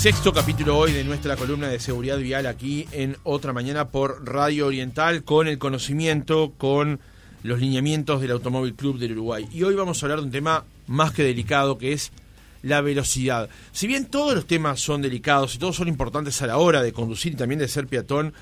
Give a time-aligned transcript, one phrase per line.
[0.00, 4.66] Sexto capítulo hoy de nuestra columna de seguridad vial aquí en Otra Mañana por Radio
[4.66, 7.00] Oriental con el conocimiento, con
[7.42, 9.46] los lineamientos del Automóvil Club del Uruguay.
[9.52, 12.12] Y hoy vamos a hablar de un tema más que delicado que es
[12.62, 13.50] la velocidad.
[13.72, 16.94] Si bien todos los temas son delicados y todos son importantes a la hora de
[16.94, 18.32] conducir y también de ser peatón,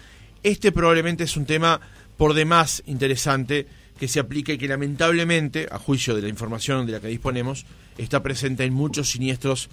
[0.45, 1.80] este probablemente es un tema
[2.16, 3.66] por demás interesante
[3.98, 7.66] que se aplica y que lamentablemente, a juicio de la información de la que disponemos,
[7.98, 9.69] está presente en muchos siniestros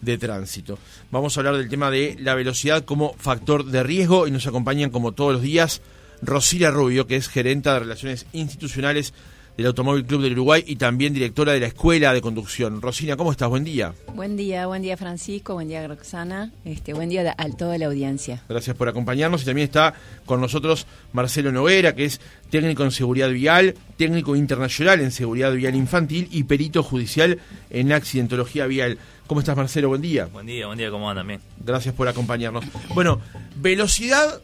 [0.00, 0.78] de tránsito.
[1.10, 4.90] Vamos a hablar del tema de la velocidad como factor de riesgo y nos acompañan
[4.90, 5.80] como todos los días
[6.22, 9.12] Rosilia Rubio, que es gerenta de Relaciones Institucionales
[9.58, 12.80] del Automóvil Club del Uruguay y también directora de la Escuela de Conducción.
[12.80, 13.48] Rosina, ¿cómo estás?
[13.48, 13.92] Buen día.
[14.14, 18.40] Buen día, buen día Francisco, buen día Roxana, este, buen día a toda la audiencia.
[18.48, 19.94] Gracias por acompañarnos y también está
[20.26, 25.74] con nosotros Marcelo Noguera, que es técnico en seguridad vial, técnico internacional en seguridad vial
[25.74, 27.40] infantil y perito judicial
[27.70, 28.98] en accidentología vial.
[29.28, 29.90] ¿Cómo estás Marcelo?
[29.90, 30.24] Buen día.
[30.24, 31.26] Buen día, buen día, ¿cómo andan?
[31.26, 31.40] Bien.
[31.62, 32.64] Gracias por acompañarnos.
[32.94, 33.20] Bueno,
[33.56, 34.40] velocidad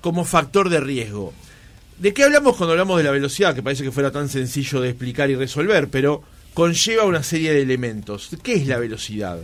[0.00, 1.32] como factor de riesgo.
[1.98, 3.56] ¿De qué hablamos cuando hablamos de la velocidad?
[3.56, 6.22] Que parece que fuera tan sencillo de explicar y resolver, pero
[6.54, 8.30] conlleva una serie de elementos.
[8.40, 9.40] ¿Qué es la velocidad?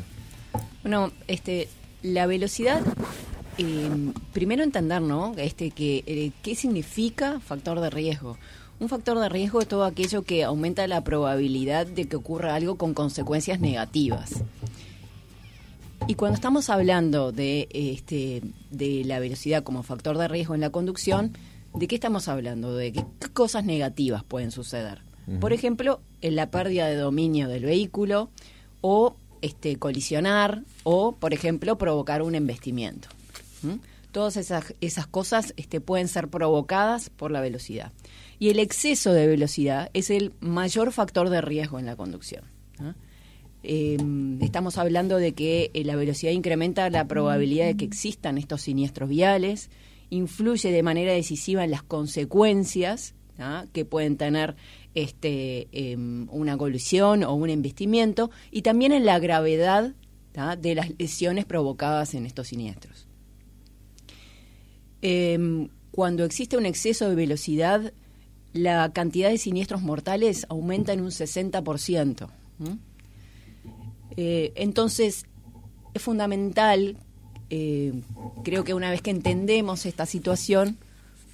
[0.82, 1.68] Bueno, este,
[2.02, 2.80] la velocidad,
[3.58, 3.90] eh,
[4.32, 5.34] primero entender, ¿no?
[5.36, 8.38] Este, que, eh, ¿Qué significa factor de riesgo?
[8.78, 12.76] Un factor de riesgo es todo aquello que aumenta la probabilidad de que ocurra algo
[12.76, 14.42] con consecuencias negativas.
[16.08, 20.70] Y cuando estamos hablando de, este, de la velocidad como factor de riesgo en la
[20.70, 21.32] conducción,
[21.76, 22.74] ¿De qué estamos hablando?
[22.74, 23.04] ¿De qué
[23.34, 25.02] cosas negativas pueden suceder?
[25.40, 28.30] Por ejemplo, en la pérdida de dominio del vehículo
[28.80, 33.08] o este, colisionar o, por ejemplo, provocar un embestimiento.
[34.16, 37.92] Todas esas, cosas este, pueden ser provocadas por la velocidad.
[38.38, 42.42] Y el exceso de velocidad es el mayor factor de riesgo en la conducción.
[43.62, 48.62] Em, estamos hablando de que eh, la velocidad incrementa la probabilidad de que existan estos
[48.62, 49.68] siniestros viales,
[50.08, 53.14] influye de manera decisiva en las consecuencias
[53.74, 54.56] que pueden tener
[54.94, 59.92] este, em, una colisión o un investimiento y también en la gravedad
[60.58, 63.05] de las lesiones provocadas en estos siniestros.
[65.02, 67.92] Em, cuando existe un exceso de velocidad,
[68.52, 72.28] la cantidad de siniestros mortales aumenta en un 60%.
[74.16, 75.26] Eh, entonces,
[75.92, 76.96] es fundamental
[77.50, 77.92] eh,
[78.44, 80.78] creo que una vez que entendemos esta situación,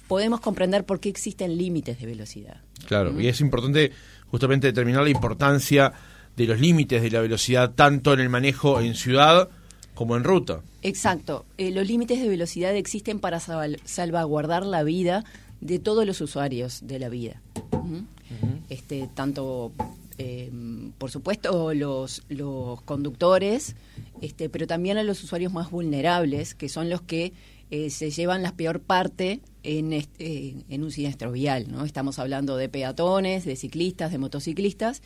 [0.07, 2.61] podemos comprender por qué existen límites de velocidad.
[2.87, 3.91] Claro, y es importante
[4.27, 5.93] justamente determinar la importancia
[6.35, 9.49] de los límites de la velocidad tanto en el manejo en ciudad
[9.95, 10.61] como en ruta.
[10.81, 15.23] Exacto, eh, los límites de velocidad existen para salvaguardar la vida
[15.61, 17.41] de todos los usuarios de la vida.
[18.69, 19.71] Este, tanto
[20.17, 20.51] eh,
[20.97, 23.75] por supuesto, los, los conductores,
[24.21, 27.33] este, pero también a los usuarios más vulnerables, que son los que
[27.71, 31.71] eh, se llevan la peor parte en, este, en un siniestro vial.
[31.71, 31.85] ¿no?
[31.85, 35.01] Estamos hablando de peatones, de ciclistas, de motociclistas,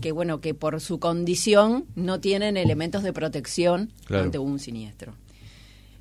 [0.00, 5.14] que bueno, que por su condición no tienen elementos de protección ante un siniestro.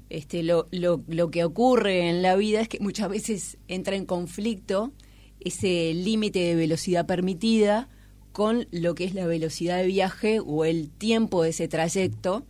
[0.09, 4.05] Este, lo, lo, lo que ocurre en la vida es que muchas veces entra en
[4.05, 4.91] conflicto
[5.39, 7.87] ese límite de velocidad permitida
[8.31, 12.45] con lo que es la velocidad de viaje o el tiempo de ese trayecto,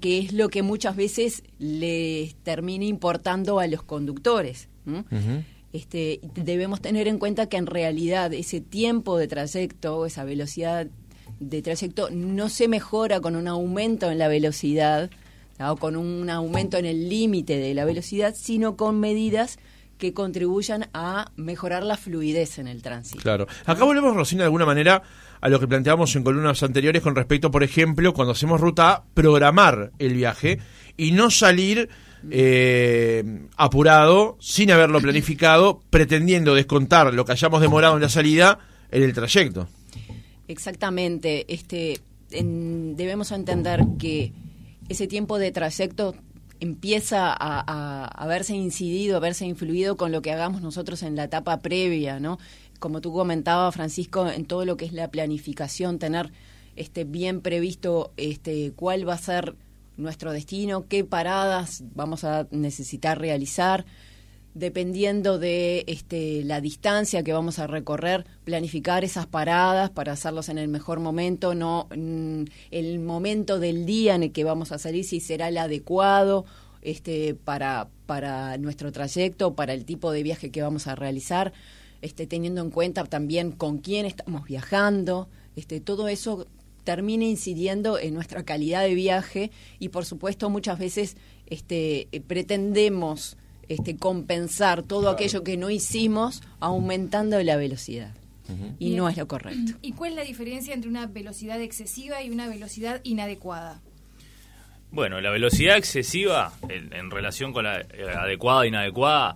[0.00, 4.68] que es lo que muchas veces les termina importando a los conductores.
[5.72, 10.86] Este, debemos tener en cuenta que en realidad ese tiempo de trayecto, esa velocidad
[11.40, 15.10] de trayecto, no se mejora con un aumento en la velocidad
[15.60, 19.58] o con un aumento en el límite de la velocidad, sino con medidas
[19.98, 23.20] que contribuyan a mejorar la fluidez en el tránsito.
[23.20, 23.46] Claro.
[23.66, 25.02] Acá volvemos, Rosina, de alguna manera
[25.40, 29.04] a lo que planteamos en columnas anteriores con respecto, por ejemplo, cuando hacemos ruta A,
[29.14, 30.60] programar el viaje
[30.96, 31.88] y no salir
[32.30, 33.24] eh,
[33.56, 38.58] apurado, sin haberlo planificado, pretendiendo descontar lo que hayamos demorado en la salida
[38.90, 39.68] en el trayecto.
[40.48, 41.52] Exactamente.
[41.52, 42.00] Este,
[42.30, 44.32] debemos entender que
[44.88, 46.14] ese tiempo de trayecto
[46.60, 51.58] empieza a, verse incidido, a verse influido con lo que hagamos nosotros en la etapa
[51.60, 52.38] previa, ¿no?
[52.78, 56.30] Como tú comentabas, Francisco, en todo lo que es la planificación, tener
[56.76, 59.56] este bien previsto este cuál va a ser
[59.98, 63.84] nuestro destino, qué paradas vamos a necesitar realizar,
[64.54, 70.58] dependiendo de este, la distancia que vamos a recorrer, planificar esas paradas para hacerlos en
[70.58, 75.04] el mejor momento, no mm, el momento del día en el que vamos a salir,
[75.04, 76.46] si será el adecuado
[76.80, 81.52] este, para, para nuestro trayecto, para el tipo de viaje que vamos a realizar,
[82.02, 86.46] este, teniendo en cuenta también con quién estamos viajando, este, todo eso
[86.88, 93.36] termina incidiendo en nuestra calidad de viaje y por supuesto muchas veces este, eh, pretendemos
[93.68, 98.14] este, compensar todo aquello que no hicimos aumentando la velocidad.
[98.78, 99.72] Y no es lo correcto.
[99.82, 103.82] ¿Y cuál es la diferencia entre una velocidad excesiva y una velocidad inadecuada?
[104.90, 109.34] Bueno, la velocidad excesiva en, relación con la eh, adecuada e inadecuada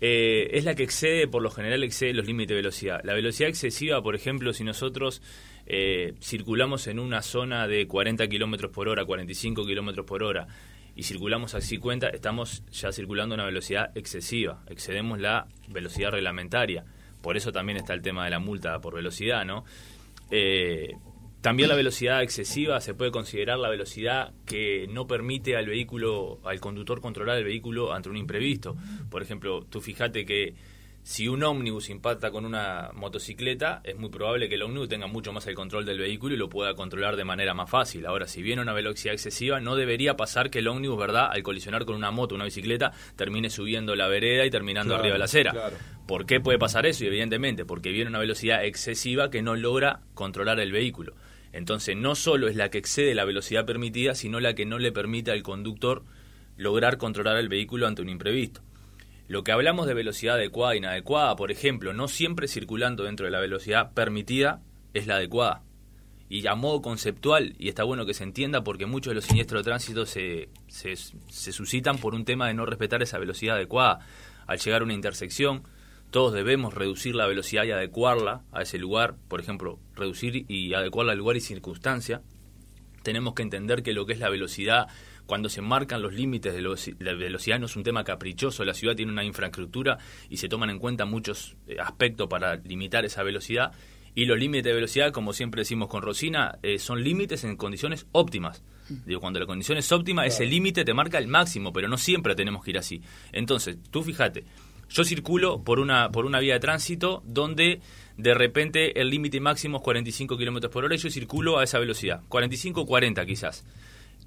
[0.00, 3.00] eh, es la que excede, por lo general, excede los límites de velocidad.
[3.02, 5.20] La velocidad excesiva, por ejemplo, si nosotros
[5.66, 10.46] eh, circulamos en una zona de 40 kilómetros por hora, 45 kilómetros por hora,
[10.94, 16.84] y circulamos a 50, estamos ya circulando a una velocidad excesiva, excedemos la velocidad reglamentaria.
[17.22, 19.64] Por eso también está el tema de la multa por velocidad, ¿no?
[20.30, 20.94] Eh,
[21.42, 26.60] también la velocidad excesiva se puede considerar la velocidad que no permite al vehículo, al
[26.60, 28.76] conductor controlar el vehículo ante un imprevisto.
[29.10, 30.54] Por ejemplo, tú fíjate que
[31.04, 35.32] si un ómnibus impacta con una motocicleta, es muy probable que el ómnibus tenga mucho
[35.32, 38.06] más el control del vehículo y lo pueda controlar de manera más fácil.
[38.06, 41.84] Ahora, si viene una velocidad excesiva, no debería pasar que el ómnibus, ¿verdad?, al colisionar
[41.86, 45.72] con una moto, una bicicleta, termine subiendo la vereda y terminando arriba de la acera.
[46.06, 47.04] ¿Por qué puede pasar eso?
[47.04, 51.14] evidentemente, porque viene una velocidad excesiva que no logra controlar el vehículo.
[51.52, 54.92] Entonces, no solo es la que excede la velocidad permitida, sino la que no le
[54.92, 56.04] permite al conductor
[56.56, 58.62] lograr controlar el vehículo ante un imprevisto.
[59.28, 63.32] Lo que hablamos de velocidad adecuada e inadecuada, por ejemplo, no siempre circulando dentro de
[63.32, 64.60] la velocidad permitida
[64.94, 65.62] es la adecuada.
[66.28, 69.60] Y a modo conceptual, y está bueno que se entienda porque muchos de los siniestros
[69.60, 70.96] de tránsito se, se,
[71.52, 74.00] suscitan por un tema de no respetar esa velocidad adecuada.
[74.46, 75.64] Al llegar a una intersección,
[76.10, 81.12] todos debemos reducir la velocidad y adecuarla a ese lugar, por ejemplo, reducir y adecuarla
[81.12, 82.22] al lugar y circunstancia.
[83.02, 84.88] Tenemos que entender que lo que es la velocidad
[85.26, 88.94] cuando se marcan los límites de la velocidad no es un tema caprichoso, la ciudad
[88.94, 89.98] tiene una infraestructura
[90.28, 93.72] y se toman en cuenta muchos eh, aspectos para limitar esa velocidad.
[94.14, 98.06] Y los límites de velocidad, como siempre decimos con Rosina, eh, son límites en condiciones
[98.12, 98.62] óptimas.
[99.06, 102.34] Digo, cuando la condición es óptima, ese límite te marca el máximo, pero no siempre
[102.34, 103.00] tenemos que ir así.
[103.32, 104.44] Entonces, tú fíjate,
[104.90, 107.80] yo circulo por una, por una vía de tránsito donde
[108.18, 111.78] de repente el límite máximo es 45 kilómetros por hora y yo circulo a esa
[111.78, 113.64] velocidad, 45 40 quizás.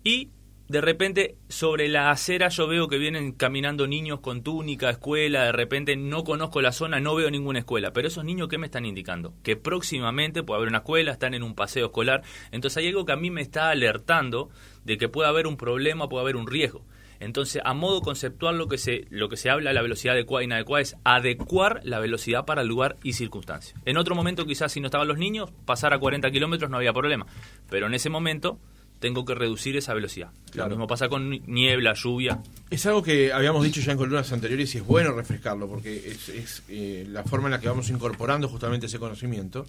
[0.03, 0.29] Y
[0.67, 5.51] de repente sobre la acera yo veo que vienen caminando niños con túnica, escuela, de
[5.51, 8.85] repente no conozco la zona, no veo ninguna escuela, pero esos niños ¿qué me están
[8.85, 9.33] indicando?
[9.43, 13.11] Que próximamente puede haber una escuela, están en un paseo escolar, entonces hay algo que
[13.11, 14.49] a mí me está alertando
[14.83, 16.83] de que puede haber un problema, puede haber un riesgo.
[17.19, 20.41] Entonces, a modo conceptual, lo que se, lo que se habla de la velocidad adecuada
[20.41, 23.79] e inadecuada es adecuar la velocidad para el lugar y circunstancia.
[23.85, 26.91] En otro momento, quizás si no estaban los niños, pasar a 40 kilómetros no había
[26.91, 27.25] problema.
[27.69, 28.59] Pero en ese momento,
[28.99, 30.31] tengo que reducir esa velocidad.
[30.53, 32.39] Lo mismo pasa con niebla, lluvia.
[32.69, 36.63] Es algo que habíamos dicho ya en columnas anteriores y es bueno refrescarlo porque es,
[36.69, 39.65] eh, la forma en la que vamos incorporando justamente ese conocimiento.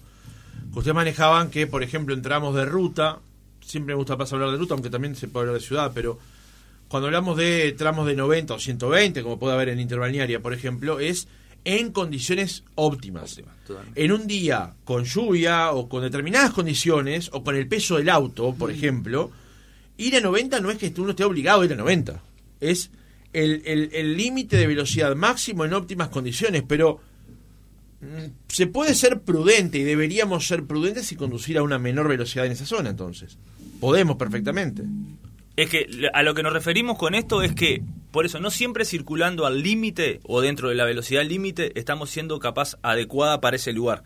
[0.73, 3.19] Que ustedes manejaban que, por ejemplo, en tramos de ruta,
[3.61, 5.91] siempre me gusta pasar a hablar de ruta, aunque también se puede hablar de ciudad,
[5.93, 6.17] pero
[6.87, 10.99] cuando hablamos de tramos de 90 o 120, como puede haber en interbalnearia, por ejemplo,
[10.99, 11.27] es
[11.65, 13.41] en condiciones óptimas.
[13.95, 18.53] en un día con lluvia o con determinadas condiciones o con el peso del auto,
[18.53, 19.31] por ejemplo,
[19.97, 22.23] ir a 90 no es que uno esté obligado a ir a 90.
[22.59, 22.91] Es
[23.33, 26.99] el límite de velocidad máximo en óptimas condiciones, pero
[28.01, 32.45] mm, se puede ser prudente y deberíamos ser prudentes y conducir a una menor velocidad
[32.45, 33.37] en esa zona entonces.
[33.79, 34.83] Podemos perfectamente.
[35.55, 38.85] Es que a lo que nos referimos con esto es que, por eso, no siempre
[38.85, 43.73] circulando al límite o dentro de la velocidad límite estamos siendo capaz adecuada para ese
[43.73, 44.03] lugar.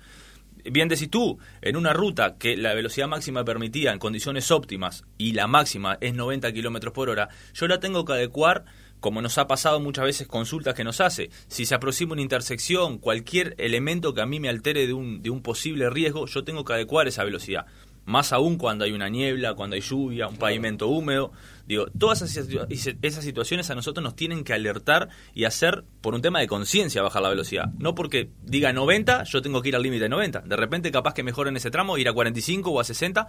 [0.63, 5.33] Bien decís tú, en una ruta que la velocidad máxima permitida en condiciones óptimas y
[5.33, 8.65] la máxima es 90 kilómetros por hora, yo la tengo que adecuar
[8.99, 11.31] como nos ha pasado muchas veces consultas que nos hace.
[11.47, 15.31] Si se aproxima una intersección, cualquier elemento que a mí me altere de un, de
[15.31, 17.65] un posible riesgo, yo tengo que adecuar esa velocidad
[18.05, 21.31] más aún cuando hay una niebla, cuando hay lluvia, un pavimento húmedo.
[21.67, 26.39] Digo, todas esas, situaciones a nosotros nos tienen que alertar y hacer por un tema
[26.39, 27.71] de conciencia bajar la velocidad.
[27.77, 30.41] No porque diga 90, yo tengo que ir al límite de 90.
[30.41, 33.27] De repente capaz que mejor en ese tramo ir a 45 o a 60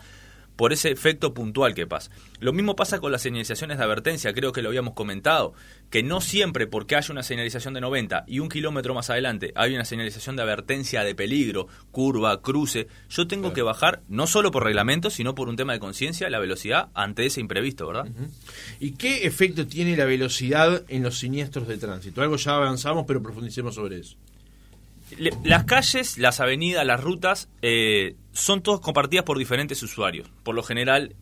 [0.57, 2.11] por ese efecto puntual que pasa.
[2.41, 5.55] Lo mismo pasa con las señalizaciones de advertencia, creo que lo habíamos comentado,
[5.91, 9.75] que no siempre porque haya una señalización de 90 y un kilómetro más adelante hay
[9.75, 14.65] una señalización de advertencia de peligro, curva, cruce, yo tengo que bajar no solo por
[14.65, 18.09] reglamento, sino por un tema de conciencia, la velocidad ante ese imprevisto, ¿verdad?
[18.81, 22.23] ¿Y qué efecto tiene la velocidad en los siniestros de tránsito?
[22.23, 24.17] Algo ya avanzamos, pero profundicemos sobre eso
[25.19, 30.29] las calles, las avenidas, las rutas eh, son todas compartidas por diferentes usuarios.
[30.43, 31.15] Por lo general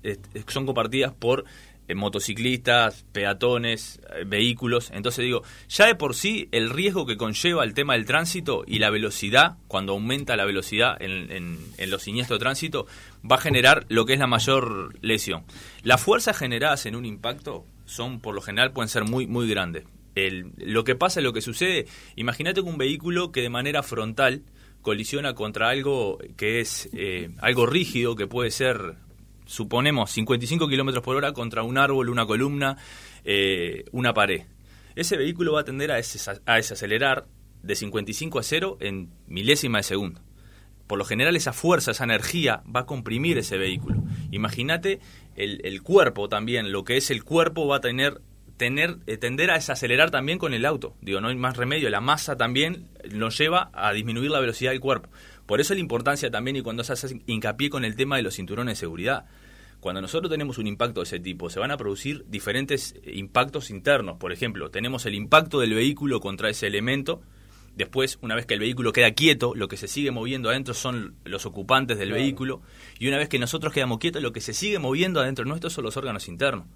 [0.47, 1.44] son compartidas por
[1.90, 4.92] eh, motociclistas, peatones, eh, vehículos.
[4.92, 8.78] Entonces digo, ya de por sí el riesgo que conlleva el tema del tránsito y
[8.78, 11.59] la velocidad, cuando aumenta la velocidad en,
[11.90, 12.87] los siniestros de tránsito,
[13.28, 15.42] va a generar lo que es la mayor lesión.
[15.82, 19.85] Las fuerzas generadas en un impacto son, por lo general, pueden ser muy, muy grandes.
[20.14, 21.87] Lo que pasa, lo que sucede,
[22.17, 24.43] imagínate que un vehículo que de manera frontal
[24.83, 28.97] colisiona contra algo que es eh, algo rígido, que puede ser
[29.50, 32.76] suponemos 55 kilómetros por hora contra un árbol, una columna,
[33.25, 34.43] eh, una pared.
[34.95, 37.26] Ese vehículo va a tender a, desacelerar
[37.62, 40.21] de 55 a 0 en milésima de segundo.
[40.87, 44.02] Por lo general esa fuerza, esa energía va a comprimir ese vehículo.
[44.31, 45.00] Imagínate
[45.35, 48.21] el, el, cuerpo también, lo que es el cuerpo va a tener,
[48.61, 50.95] tener eh, tender a desacelerar también con el auto.
[51.00, 54.81] Digo, no hay más remedio, la masa también nos lleva a disminuir la velocidad del
[54.81, 55.09] cuerpo.
[55.47, 58.35] Por eso la importancia también y cuando se hace hincapié con el tema de los
[58.35, 59.25] cinturones de seguridad.
[59.81, 64.19] Cuando nosotros tenemos un impacto de ese tipo, se van a producir diferentes impactos internos.
[64.19, 67.23] Por ejemplo, tenemos el impacto del vehículo contra ese elemento.
[67.76, 71.14] Después, una vez que el vehículo queda quieto, lo que se sigue moviendo adentro son
[71.25, 72.61] los ocupantes del vehículo.
[72.99, 75.85] Y una vez que nosotros quedamos quietos, lo que se sigue moviendo adentro nuestro son
[75.85, 76.67] los órganos internos.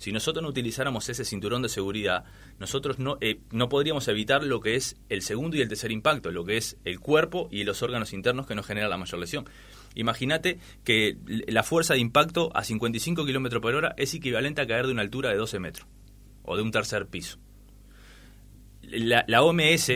[0.00, 2.24] Si nosotros no utilizáramos ese cinturón de seguridad,
[2.58, 6.30] nosotros no, eh, no podríamos evitar lo que es el segundo y el tercer impacto,
[6.30, 9.44] lo que es el cuerpo y los órganos internos que nos genera la mayor lesión.
[9.94, 14.86] Imagínate que la fuerza de impacto a 55 km por hora es equivalente a caer
[14.86, 15.86] de una altura de 12 metros
[16.44, 17.38] o de un tercer piso.
[18.80, 19.90] La, OMS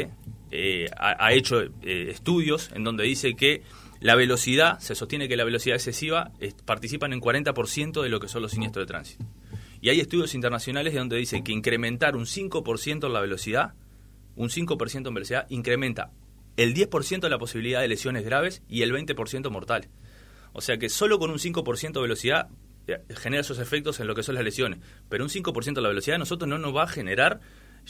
[0.50, 3.62] eh, ha, hecho eh, estudios en donde dice que
[4.00, 6.30] la velocidad, se sostiene que la velocidad excesiva
[6.66, 9.24] participan en 40% de lo que son los siniestros de tránsito.
[9.84, 13.74] Y hay estudios internacionales donde dicen que incrementar un 5% en la velocidad,
[14.34, 16.10] un 5% en velocidad, incrementa
[16.56, 19.90] el 10% de la posibilidad de lesiones graves y el 20% mortal.
[20.54, 22.48] O sea que solo con un 5% de velocidad
[22.86, 24.78] eh, genera esos efectos en lo que son las lesiones.
[25.10, 27.40] Pero un 5% de la velocidad a nosotros no nos va a generar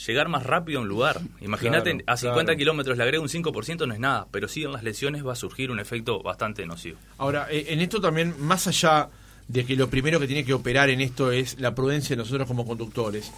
[0.05, 1.21] llegar más rápido a un lugar.
[1.39, 4.83] Imagínate, a 50 kilómetros le agrega un 5%, no es nada, pero sí en las
[4.83, 6.97] lesiones va a surgir un efecto bastante nocivo.
[7.19, 9.09] Ahora, eh, en esto también, más allá
[9.47, 12.47] de que lo primero que tiene que operar en esto es la prudencia de nosotros
[12.47, 13.31] como conductores.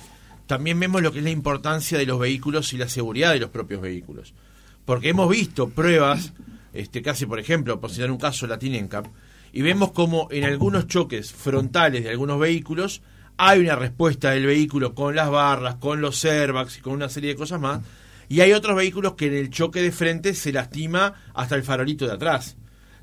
[0.46, 3.50] También vemos lo que es la importancia de los vehículos y la seguridad de los
[3.50, 4.34] propios vehículos.
[4.86, 6.34] Porque hemos visto pruebas,
[6.74, 9.08] este casi por ejemplo, por citar un caso, la Tinencap,
[9.52, 13.02] y vemos como en algunos choques frontales de algunos vehículos
[13.38, 17.32] hay una respuesta del vehículo con las barras, con los airbags y con una serie
[17.32, 17.82] de cosas más,
[18.30, 22.06] y hay otros vehículos que en el choque de frente se lastima hasta el farolito
[22.06, 22.58] de atrás.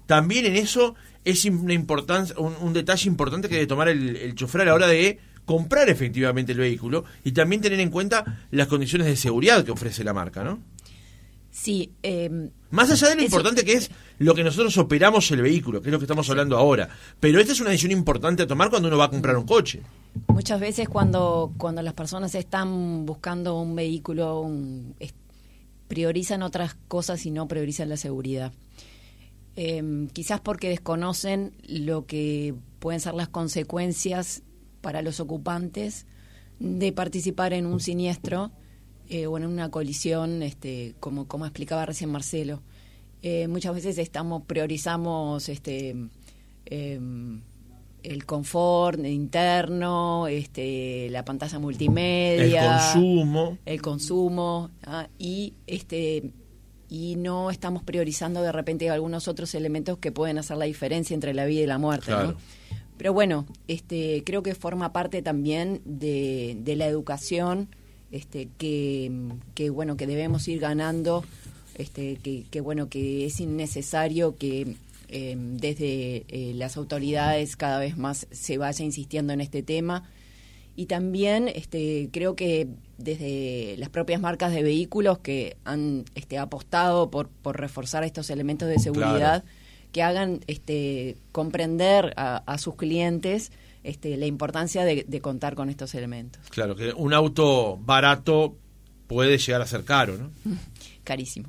[0.06, 4.62] También en eso es una importancia, un, detalle importante que debe tomar el, el chofer
[4.62, 9.06] a la hora de comprar efectivamente el vehículo y también tener en cuenta las condiciones
[9.06, 10.60] de seguridad que ofrece la marca, ¿no?
[11.54, 11.92] Sí.
[12.02, 13.88] Em, Más allá de lo importante que es
[14.18, 16.88] lo que nosotros operamos el vehículo, que es lo que estamos hablando ahora.
[17.20, 19.80] Pero esta es una decisión importante a tomar cuando uno va a comprar un coche.
[20.26, 24.50] Muchas veces cuando, cuando las personas están buscando un vehículo,
[25.86, 28.52] priorizan otras cosas y no priorizan la seguridad.
[29.56, 34.42] Em, quizás porque desconocen lo que pueden ser las consecuencias
[34.80, 36.06] para los ocupantes
[36.58, 38.50] de participar en un siniestro
[39.08, 42.62] eh, o en una colisión, este, como, como explicaba recién Marcelo.
[43.22, 45.96] Eh, muchas veces estamos priorizamos este
[46.66, 47.40] em,
[48.02, 56.32] el confort interno, este, la pantalla multimedia, el consumo, el consumo ah, y este
[56.88, 61.34] y no estamos priorizando de repente algunos otros elementos que pueden hacer la diferencia entre
[61.34, 62.12] la vida y la muerte.
[62.96, 67.68] Pero bueno, este, creo que forma parte también de, la educación
[68.12, 69.10] este, que,
[69.70, 71.24] bueno que debemos ir ganando,
[71.76, 74.76] este, que, bueno que es innecesario que
[75.08, 80.08] em, desde eh, las autoridades cada vez más se vaya insistiendo en este tema
[80.76, 87.10] y también este, creo que desde las propias marcas de vehículos que han este, apostado
[87.10, 89.44] por, por reforzar estos elementos de seguridad,
[89.94, 93.52] que hagan este, comprender a, sus clientes
[93.84, 96.42] este, la importancia de, contar con estos elementos.
[96.50, 98.56] Claro, que un auto barato
[99.06, 100.30] puede llegar a ser caro, ¿no?
[101.04, 101.48] Carísimo.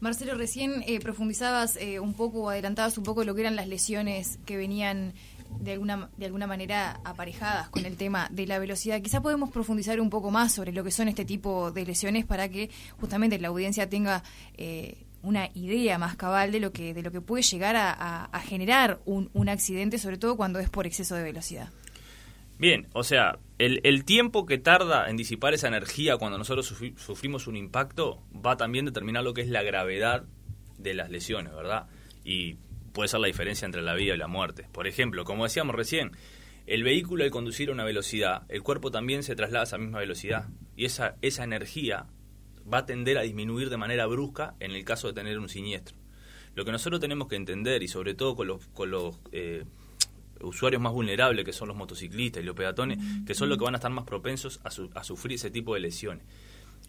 [0.00, 4.38] Marcelo, recién eh, profundizabas eh, un poco, adelantabas un poco lo que eran las lesiones
[4.44, 5.14] que venían
[5.58, 9.00] de alguna, de alguna manera aparejadas con el tema de la velocidad.
[9.02, 12.48] Quizá podemos profundizar un poco más sobre lo que son este tipo de lesiones para
[12.48, 14.22] que justamente la audiencia tenga
[14.56, 19.00] eh, una idea más cabal de lo que, de lo que puede llegar a, generar
[19.04, 21.68] un, un, accidente, sobre todo cuando es por exceso de velocidad.
[22.58, 27.46] Bien, o sea, el, el tiempo que tarda en disipar esa energía cuando nosotros sufrimos
[27.46, 30.24] un impacto va también a determinar lo que es la gravedad
[30.78, 31.86] de las lesiones, ¿verdad?
[32.24, 32.56] Y
[32.92, 34.66] puede ser la diferencia entre la vida y la muerte.
[34.72, 36.12] Por ejemplo, como decíamos recién,
[36.66, 39.98] El vehículo al conducir a una velocidad, el cuerpo también se traslada a esa misma
[39.98, 42.06] velocidad y esa, esa energía
[42.72, 45.96] va a tender a disminuir de manera brusca en el caso de tener un siniestro.
[46.54, 49.64] Lo que nosotros tenemos que entender, y sobre todo con los, con los eh,
[50.40, 53.74] usuarios más vulnerables, que son los motociclistas y los peatones, que son los que van
[53.74, 54.68] a estar más propensos a,
[54.98, 56.24] a sufrir ese tipo de lesiones.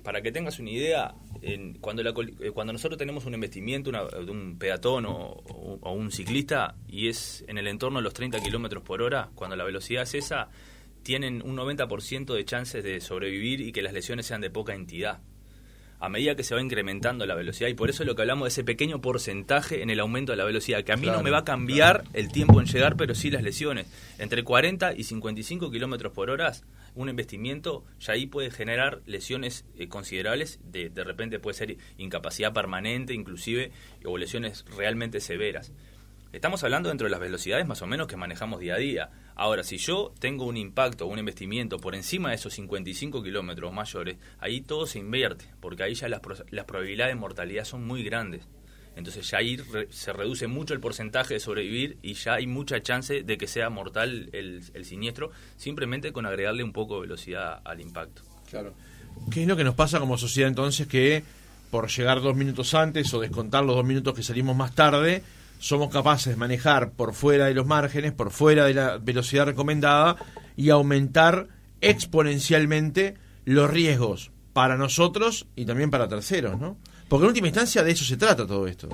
[0.04, 4.32] Para que tengas una idea, en, cuando, la, eh, cuando nosotros tenemos un investimiento de
[4.32, 5.44] un peatón o,
[5.82, 9.56] o, un ciclista y es en el entorno de los 30 kilómetros por hora, cuando
[9.56, 10.50] la velocidad es esa,
[11.04, 15.20] tienen un 90% de chances de sobrevivir y que las lesiones sean de poca entidad
[16.02, 17.70] a medida que se va incrementando la velocidad.
[17.70, 20.38] Y por eso es lo que hablamos de ese pequeño porcentaje en el aumento de
[20.38, 23.14] la velocidad, que a mí no me va a cambiar el tiempo en llegar, pero
[23.14, 23.86] sí las lesiones.
[24.18, 26.54] Entre 40 y 55 kilómetros por hora,
[26.96, 30.60] un investimiento ya ahí puede generar lesiones eh, considerables.
[30.64, 33.72] De, de repente puede ser incapacidad permanente, inclusive,
[34.06, 35.72] o lesiones realmente severas.
[36.32, 39.10] Estamos hablando dentro de las velocidades más o menos que manejamos día a día.
[39.36, 44.18] Ahora, si yo tengo un impacto un investimiento por encima de esos 55 kilómetros mayores,
[44.40, 48.48] ahí todo se invierte, porque ahí ya las, las probabilidades de mortalidad son muy grandes.
[48.96, 49.58] Entonces ya ahí
[49.90, 53.70] se reduce mucho el porcentaje de sobrevivir y ya hay mucha chance de que sea
[53.70, 58.22] mortal el, el siniestro, simplemente con agregarle un poco de velocidad al impacto.
[58.50, 58.74] Claro.
[59.32, 61.24] ¿Qué es lo que nos pasa como sociedad entonces que
[61.72, 65.24] por llegar dos minutos antes o descontar los dos minutos que salimos más tarde,
[65.58, 70.18] somos capaces de manejar por fuera de los márgenes, por fuera de la velocidad recomendada
[70.58, 71.48] y aumentar
[71.80, 76.78] exponencialmente los riesgos para nosotros y también para terceros, ¿no?
[77.12, 78.88] Porque en última instancia de eso se trata todo esto.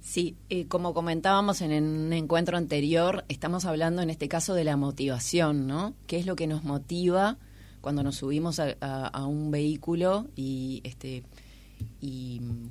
[0.00, 4.76] Sí, eh, como comentábamos en un encuentro anterior, estamos hablando en este caso de la
[4.76, 5.94] motivación, ¿no?
[6.06, 7.38] ¿Qué es lo que nos motiva
[7.80, 11.24] cuando nos subimos a, un vehículo y este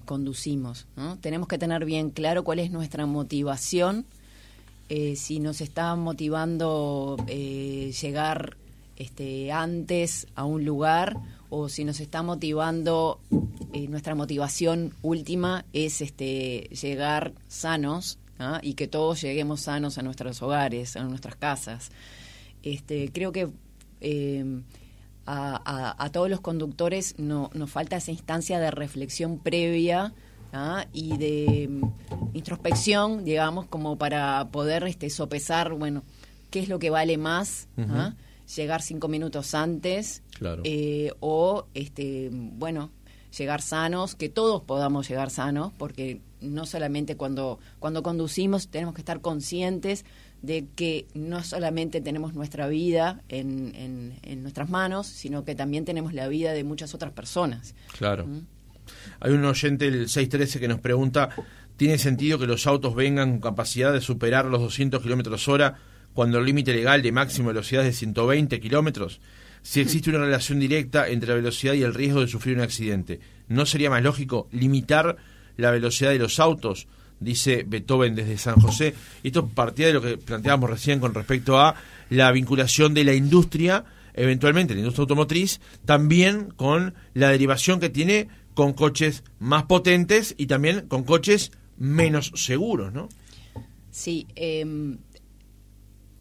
[0.05, 0.87] conducimos.
[1.19, 4.05] Tenemos que tener bien claro cuál es nuestra motivación,
[4.87, 8.55] eh, si nos está motivando eh, llegar
[8.95, 11.17] este, antes a un lugar
[11.49, 13.19] o si nos está motivando,
[13.73, 18.19] eh, nuestra motivación última es este, llegar sanos
[18.61, 21.91] y que todos lleguemos sanos a nuestros hogares, a nuestras casas.
[22.63, 23.49] Este, creo que
[25.25, 30.13] a, todos los conductores no, nos falta esa instancia de reflexión previa
[30.53, 30.85] ¿ah?
[30.93, 36.03] y de mm, introspección, digamos, como para poder este, sopesar, bueno,
[36.49, 38.15] qué es lo que vale más, ¿ah?
[38.55, 40.23] llegar cinco minutos antes
[40.63, 42.89] eh, o, este, bueno,
[43.37, 49.01] llegar sanos, que todos podamos llegar sanos, porque no solamente cuando, cuando conducimos tenemos que
[49.01, 50.05] estar conscientes
[50.41, 56.13] de que no solamente tenemos nuestra vida en, en, nuestras manos, sino que también tenemos
[56.13, 57.75] la vida de muchas otras personas.
[57.97, 58.25] Claro.
[58.25, 58.45] ¿Mm?
[59.19, 61.29] Hay un oyente, el 613, que nos pregunta,
[61.75, 65.75] ¿tiene sentido que los autos vengan con capacidad de superar los 200 kilómetros hora
[66.13, 69.19] cuando el límite legal de máxima velocidad es de 120 kilómetros?
[69.61, 73.19] Si existe una relación directa entre la velocidad y el riesgo de sufrir un accidente,
[73.47, 75.17] ¿no sería más lógico limitar
[75.57, 76.87] la velocidad de los autos?
[77.19, 78.93] dice Beethoven desde San José.
[79.23, 81.75] Esto partía de lo que planteábamos recién con respecto a
[82.09, 88.29] la vinculación de la industria, eventualmente la industria automotriz, también con la derivación que tiene
[88.53, 93.09] con coches más potentes y también con coches menos seguros, ¿no?
[93.91, 94.27] Sí,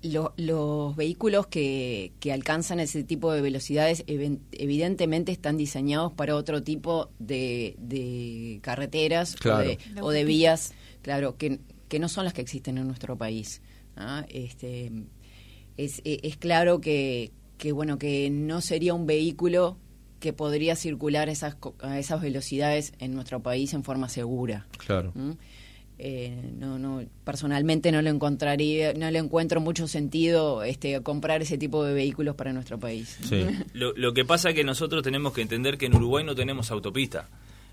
[0.03, 6.63] em, los vehículos que, que, alcanzan ese tipo de velocidades evidentemente están diseñados para otro
[6.63, 9.37] tipo de, carreteras
[10.01, 13.63] o de vías claro, que, que no son las que existen en nuestro país.
[13.97, 14.27] ¿ah?
[14.29, 14.93] Este,
[15.77, 19.79] es, e, es, claro que, que, bueno, que no sería un vehículo
[20.21, 24.67] que podría circular esas, a esas velocidades en nuestro país en forma segura.
[24.77, 25.13] Claro.
[25.15, 25.33] ¿Mm?
[26.01, 31.59] Eh, no, no, personalmente no le encontraría, no le encuentro mucho sentido este, comprar ese
[31.59, 33.19] tipo de vehículos para nuestro país.
[33.29, 33.45] Sí.
[33.73, 36.71] lo, lo que pasa es que nosotros tenemos que entender que en Uruguay no tenemos
[36.71, 37.29] autopista.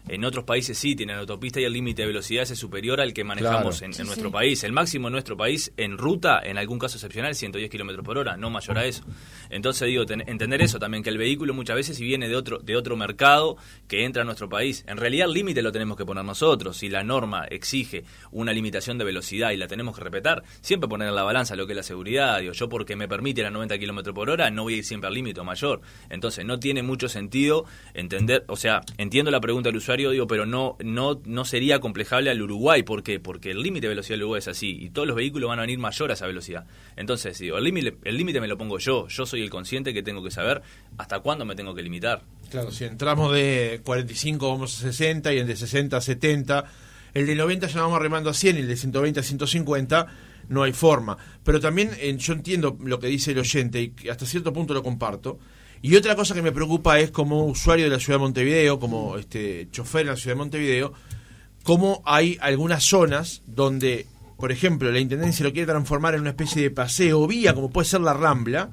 [0.08, 3.24] En otros países sí tienen autopista y el límite de velocidad es superior al que
[3.24, 4.64] manejamos en, nuestro país.
[4.64, 8.38] El máximo en nuestro país en ruta, en algún caso excepcional, 110 kilómetros por hora,
[8.38, 9.04] no mayor a eso.
[9.50, 12.76] Entonces digo, entender eso también, que el vehículo muchas veces si viene de otro, de
[12.76, 16.24] otro mercado que entra a nuestro país, en realidad el límite lo tenemos que poner
[16.24, 16.78] nosotros.
[16.78, 21.10] Si la norma exige una limitación de velocidad y la tenemos que respetar, siempre poner
[21.10, 22.40] en la balanza lo que es la seguridad.
[22.40, 25.08] Digo, yo porque me permite la 90 kilómetros por hora no voy a ir siempre
[25.08, 25.82] al límite mayor.
[26.10, 29.95] Entonces no tiene mucho sentido entender, o sea, entiendo la pregunta del usuario
[30.28, 32.84] pero no, no, no sería complejable al Uruguay.
[32.84, 33.20] ¿Por qué?
[33.20, 35.62] Porque el límite de velocidad del Uruguay es así y todos los vehículos van a
[35.62, 36.66] venir mayor a esa velocidad.
[36.96, 39.08] Entonces, digo, el límite el me lo pongo yo.
[39.08, 40.62] Yo soy el consciente que tengo que saber
[40.98, 42.24] hasta cuándo me tengo que limitar.
[42.50, 46.66] Claro, si entramos de 45 vamos a 60 y en de 60 a 70
[47.16, 50.08] el de 90 ya vamos remando a 100 y el de 120 a 150
[50.50, 51.18] no hay forma.
[51.46, 54.84] Pero también eh, yo entiendo lo que dice el oyente y hasta cierto punto lo
[54.84, 55.40] comparto.
[55.86, 59.18] Y otra cosa que me preocupa es como usuario de la ciudad de Montevideo, como
[59.18, 60.94] este chofer en la ciudad de Montevideo,
[61.62, 66.64] cómo hay algunas zonas donde, por ejemplo, la Intendencia lo quiere transformar en una especie
[66.64, 68.72] de paseo vía, como puede ser la Rambla,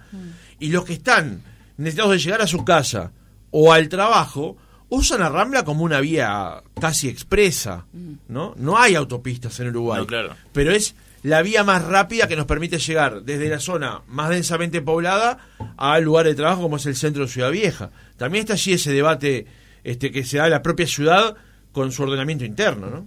[0.59, 1.43] y los que están
[1.77, 3.13] necesitados de llegar a su casa
[3.51, 4.57] o al trabajo,
[4.89, 7.85] usan la Rambla como una vía casi expresa,
[8.29, 8.55] ¿no?
[8.57, 10.35] No hay autopistas en Uruguay, No, claro.
[10.55, 14.83] pero es la vía más rápida que nos permite llegar desde la zona más densamente
[14.83, 15.39] poblada
[15.77, 17.91] al lugar de trabajo como es el centro de Ciudad Vieja.
[18.17, 19.47] También está allí ese debate
[19.85, 21.37] este, que se da en la propia ciudad
[21.73, 23.07] con su ordenamiento interno, ¿no?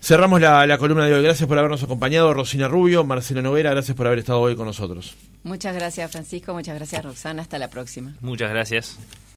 [0.00, 1.22] Cerramos la, la columna de hoy.
[1.22, 5.16] Gracias por habernos acompañado, Rosina Rubio, Marcela Noguera, gracias por haber estado hoy con nosotros.
[5.42, 6.52] Muchas gracias, Francisco.
[6.54, 7.42] Muchas gracias, Roxana.
[7.42, 8.14] Hasta la próxima.
[8.20, 8.98] Muchas gracias.